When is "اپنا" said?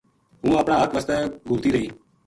0.61-0.75